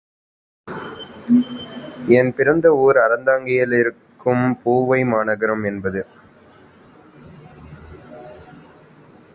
என் 2.07 2.31
பிறந்த 2.33 2.67
ஊர் 2.75 2.97
அறந்தாங்கியிலிருக்கும் 2.97 4.45
பூவைமாநகரம் 4.63 5.65
என்பது. 5.65 6.01